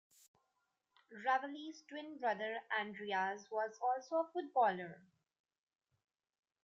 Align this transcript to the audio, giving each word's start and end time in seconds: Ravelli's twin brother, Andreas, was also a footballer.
Ravelli's 1.13 1.83
twin 1.87 2.17
brother, 2.17 2.59
Andreas, 2.79 3.45
was 3.51 3.77
also 3.79 4.15
a 4.21 4.29
footballer. 4.33 4.99